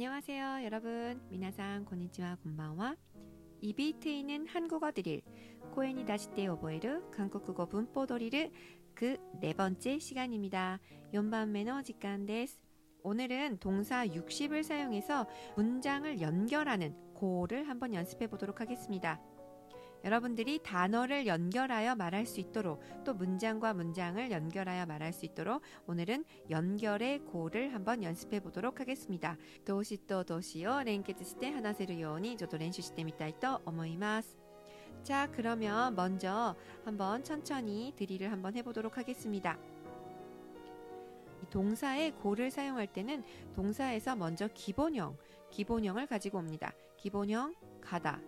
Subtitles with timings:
[0.00, 1.20] 안녕하세요, 여러분.
[1.28, 2.96] 미나상 고니치와 곤방와.
[3.60, 5.20] 이비 트이는 한국어 드릴
[5.74, 8.50] 코에니 다시테 오보에르 한국어 문법 도리를
[8.94, 10.78] 그네 번째 시간입니다.
[11.12, 12.58] 연반 매너 직간 데스.
[13.02, 15.28] 오늘은 동사 60을 사용해서
[15.58, 19.20] 문장을 연결하는 고를 한번 연습해 보도록 하겠습니다.
[20.04, 27.20] 여러분들이 단어를 연결하여 말할 수 있도록 또 문장과 문장을 연결하여 말할 수 있도록 오늘은 연결의
[27.20, 29.36] 고를 한번 연습해 보도록 하겠습니다.
[29.64, 34.36] 動詞と動詞を連結して話せるようにちょっと練習してみたいと思います.
[35.02, 39.58] 자, 그러면 먼저 한번 천천히 드릴을 한번 해보도록 하겠습니다.
[41.50, 45.16] 동사의 고를 사용할 때는 동사에서 먼저 기본형,
[45.50, 46.72] 기본형을 가지고 옵니다.
[46.96, 48.20] 기본형 가다,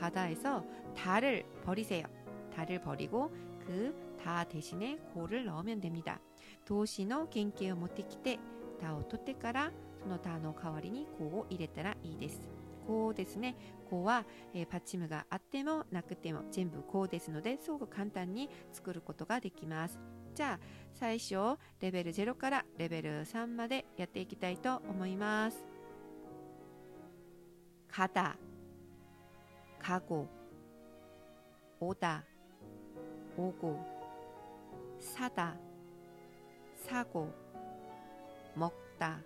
[0.00, 2.06] 가다에서 다를 버리세요.
[2.54, 3.30] 다를 버리고
[3.66, 6.20] 그 다 대신에 고를 넣으면 됩니다.
[6.64, 8.38] 도시노 겐케요 모테키테
[8.80, 9.70] 다오 토테까라
[10.02, 12.40] その他の代わりにこう入れたらいいです。
[12.86, 13.56] こうですね。
[13.90, 19.98] 고와 예, 받침가 あってもなくても全部こうですのですぐ簡単に作ることができます。
[20.34, 20.58] 자,
[20.94, 25.64] 最初 레벨 0から 레벨 3までやっていきたいと思います。
[27.88, 28.36] 가다
[29.81, 30.29] 가고
[31.79, 32.23] 오다
[33.35, 33.79] 오고
[34.99, 35.57] 사다
[36.75, 37.33] 사고
[38.53, 39.23] 먹다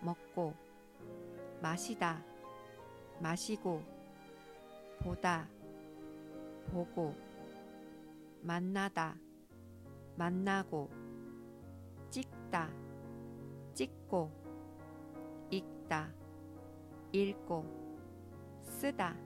[0.00, 0.54] 먹고
[1.60, 2.24] 마시다
[3.20, 3.82] 마시고
[5.00, 5.46] 보다
[6.72, 7.14] 보고
[8.40, 9.14] 만나다
[10.16, 10.88] 만나고
[12.08, 12.70] 찍다
[13.74, 14.30] 찍고
[15.50, 16.10] 읽다
[17.12, 17.62] 읽고
[18.62, 19.25] 쓰다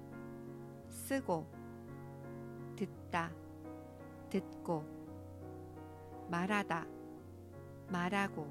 [1.11, 1.45] 쓰고
[2.77, 3.33] 듣다
[4.31, 4.85] 듣고
[6.31, 6.87] 말하다
[7.89, 8.47] 말하고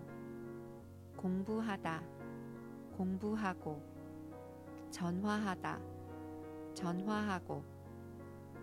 [1.15, 2.03] 공부하다
[2.97, 3.81] 공부하고
[4.91, 5.79] 전화하다
[6.73, 7.63] 전화하고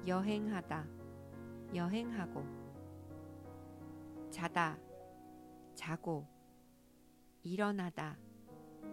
[0.06, 0.86] 여행하다
[1.74, 2.44] 여행하고
[4.30, 4.78] 자다
[5.74, 6.26] 자고
[7.42, 8.18] 일어나다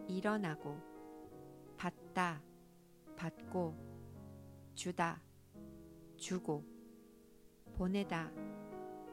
[0.07, 0.77] 일어나고
[1.75, 2.41] 받다
[3.17, 3.92] 받고
[4.75, 5.21] 주다,
[6.17, 6.65] 주고,
[7.73, 8.31] 보내다,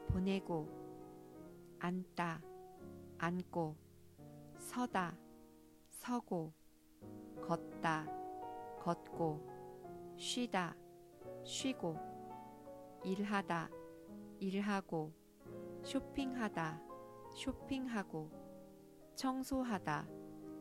[0.07, 0.67] 보내고,
[1.79, 2.41] 앉다,
[3.19, 3.75] 앉고,
[4.57, 5.15] 서다,
[5.89, 6.51] 서고,
[7.41, 8.07] 걷다,
[8.79, 9.47] 걷고,
[10.17, 10.75] 쉬다,
[11.43, 11.97] 쉬고,
[13.03, 13.69] 일하다,
[14.39, 15.13] 일하고,
[15.83, 16.81] 쇼핑하다,
[17.35, 18.31] 쇼핑하고,
[19.15, 20.07] 청소하다,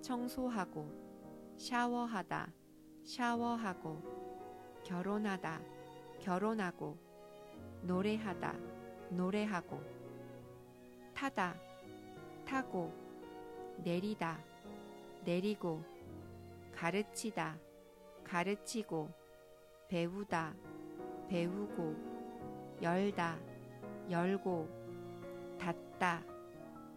[0.02, 2.52] 청소하고, 샤워하다,
[3.02, 4.19] 샤워하고,
[4.90, 5.60] 결혼하다,
[6.18, 6.98] 결혼하고,
[7.82, 8.56] 노래하다,
[9.10, 9.80] 노래하고,
[11.14, 11.54] 타다,
[12.44, 12.92] 타고,
[13.84, 14.40] 내리다,
[15.24, 15.84] 내리고,
[16.74, 17.56] 가르치다,
[18.24, 19.08] 가르치고,
[19.86, 20.54] 배우다,
[21.28, 21.94] 배우고,
[22.82, 23.38] 열다,
[24.10, 24.68] 열고,
[25.56, 26.20] 닫다,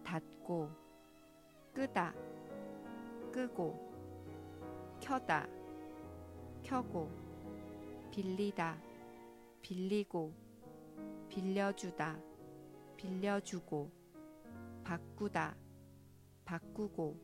[0.02, 0.68] 닫고,
[1.72, 2.12] 끄다,
[3.32, 3.94] 끄고,
[5.00, 5.46] 켜다,
[6.64, 7.23] 켜고,
[8.14, 8.78] 빌리다,
[9.60, 10.32] 빌리고,
[11.28, 12.16] 빌려주다,
[12.96, 13.90] 빌려주고,
[14.84, 15.56] 바꾸다,
[16.44, 17.18] 바꾸고,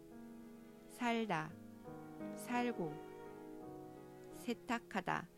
[0.89, 1.49] 살다,
[2.35, 2.93] 살고,
[4.39, 5.29] 세탁하다,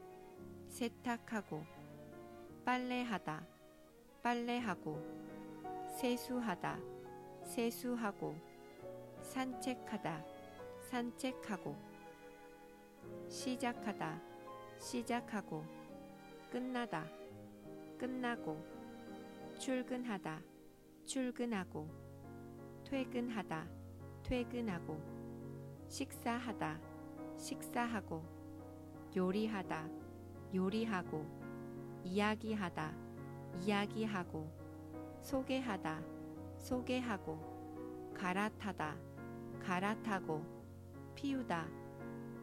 [0.69, 1.63] 세탁하고,
[2.65, 3.47] 빨래하다,
[4.23, 4.99] 빨래하고,
[5.99, 6.79] 세수하다,
[7.45, 8.35] 세수하고,
[9.21, 10.25] 산책하다,
[10.89, 11.77] 산책하고,
[13.29, 14.32] 시작하다,
[14.83, 15.65] 시작하고
[16.51, 17.07] 끝나다
[17.97, 18.61] 끝나고
[19.57, 20.43] 출근하다
[21.05, 21.89] 출근하고
[22.85, 23.69] 퇴근하다
[24.25, 25.01] 퇴근하고
[25.89, 26.81] 식사하다
[27.39, 28.25] 식사하고
[29.17, 29.89] 요리하다
[30.53, 31.27] 요리하고
[32.03, 32.93] 이야기하다
[33.61, 34.51] 이야기하고
[35.21, 36.03] 소개하다
[36.59, 38.97] 소개하고 갈아타다
[39.61, 40.45] 갈아타고
[41.15, 41.69] 피우다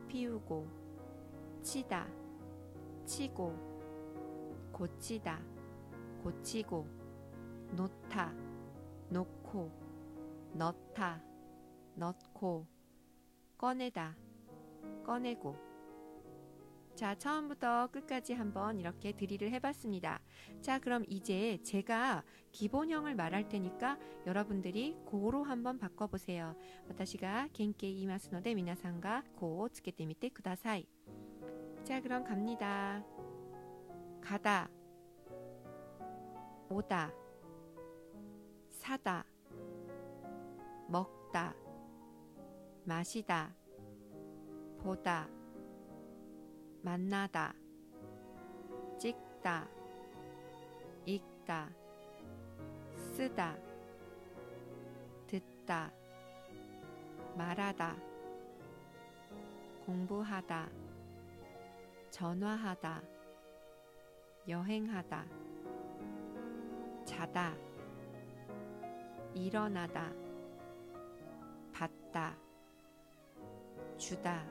[0.07, 0.67] 피우고
[1.61, 2.18] 치다
[3.18, 3.54] 치고
[4.72, 5.40] 고치다
[6.22, 6.86] 고치고
[7.72, 8.32] 놓다
[9.10, 9.70] 놓고
[10.54, 11.22] 넣다
[11.94, 12.66] 넣고
[13.56, 14.16] 꺼내다
[15.04, 15.74] 꺼내고
[16.94, 20.20] 자, 처음부터 끝까지 한번 이렇게 드릴을 해봤습니다.
[20.62, 22.22] 자, 그럼 이제 제가
[22.52, 26.54] 기본형을 말할 테니까 여러분들이 고로 한번 바꿔보세요.
[26.88, 30.86] 私が原型言いますので皆さんがこうつけてみてください.
[31.89, 33.03] 자, 그럼 갑니다.
[34.21, 34.69] 가다,
[36.69, 37.11] 오다,
[38.69, 39.25] 사다,
[40.87, 41.55] 먹다,
[42.85, 43.51] 마시다,
[44.77, 45.27] 보다
[46.83, 47.55] 만나다
[48.99, 49.67] 찍다
[51.07, 51.71] 읽다
[53.15, 53.57] 쓰다
[55.25, 55.91] 듣다
[57.35, 57.97] 말하다
[59.87, 60.88] 공부하다
[62.19, 63.01] 전화하다
[64.45, 65.25] 여행하다
[67.05, 67.55] 자다
[69.33, 70.11] 일어나다
[71.71, 72.35] 받다
[73.97, 74.45] 주다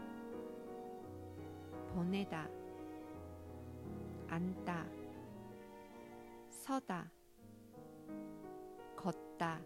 [1.92, 2.48] 보내다
[4.28, 4.86] 앉다
[6.48, 7.10] 서다
[8.96, 9.60] 걷다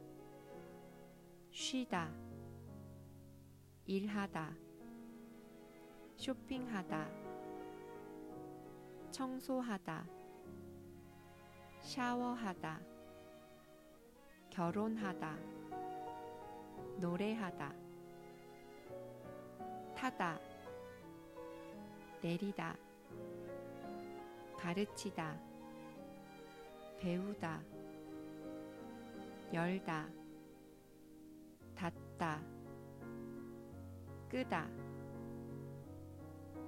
[1.53, 2.13] 쉬다
[3.87, 4.57] 일하다
[6.17, 7.22] 쇼핑하다
[9.13, 10.07] 청소하다
[11.81, 12.81] 샤워하다
[14.49, 15.37] 결혼하다
[16.99, 17.75] 노래하다
[19.95, 20.41] 타다
[22.23, 22.75] 내리다
[24.57, 25.39] 가르치다
[26.99, 27.63] 배우다
[29.53, 30.09] 열다
[31.75, 32.41] 닫다
[34.31, 34.67] 끄다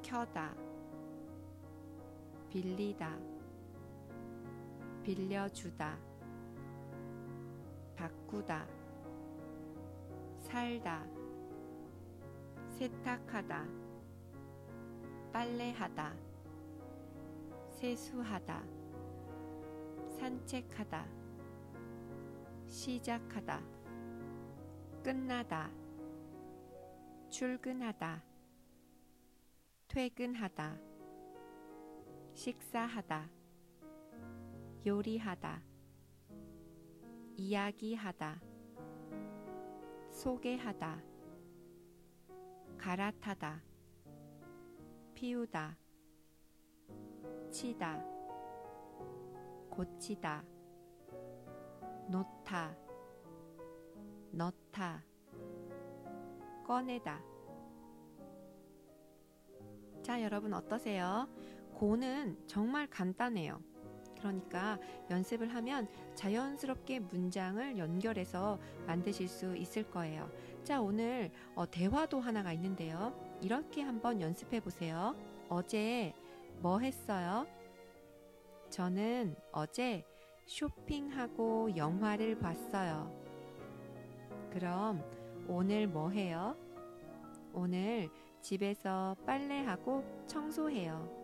[0.02, 0.73] 켜다
[2.54, 3.18] 빌리다
[5.02, 5.98] 빌려주다
[7.96, 8.64] 바꾸다
[10.38, 11.04] 살다
[12.68, 13.66] 세탁하다
[15.32, 16.14] 빨래하다
[17.70, 18.62] 세수하다
[20.16, 21.08] 산책하다
[22.68, 23.62] 시작하다
[25.02, 25.72] 끝나다
[27.30, 28.22] 출근하다
[29.88, 30.93] 퇴근하다
[32.34, 33.30] 식사하다
[34.84, 35.62] 요리하다
[37.36, 38.40] 이야기하다
[40.10, 41.02] 소개하다
[42.76, 43.62] 갈아타다
[45.14, 45.76] 피우다
[47.50, 48.04] 치다
[49.70, 50.44] 고치다
[52.10, 52.76] 놓다
[54.32, 55.04] 넣다
[56.66, 57.22] 꺼내다
[60.02, 61.26] 자 여러분 어떠세요?
[61.74, 63.60] 고는 정말 간단해요.
[64.18, 64.78] 그러니까
[65.10, 70.30] 연습을 하면 자연스럽게 문장을 연결해서 만드실 수 있을 거예요.
[70.62, 73.14] 자, 오늘 어, 대화도 하나가 있는데요.
[73.42, 75.14] 이렇게 한번 연습해 보세요.
[75.50, 76.14] 어제
[76.60, 77.46] 뭐 했어요?
[78.70, 80.04] 저는 어제
[80.46, 83.12] 쇼핑하고 영화를 봤어요.
[84.50, 85.04] 그럼
[85.48, 86.56] 오늘 뭐 해요?
[87.52, 88.08] 오늘
[88.40, 91.23] 집에서 빨래하고 청소해요.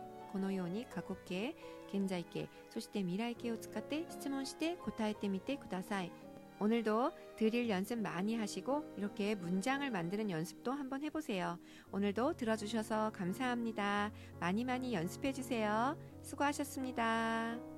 [0.32, 1.54] このように過去形、
[1.92, 6.12] 現在形、そして未来形を使って質問して答えてみてください。
[6.58, 11.58] 오늘도 드릴 연습 많이 하시고 이렇게 문장을 만드는 연습도 한번 해보세요.
[11.92, 14.10] 오늘도 들어주셔서 감사합니다.
[14.40, 15.96] 많이 많이 연습해 주세요.
[16.22, 17.69] 수고하셨습니다.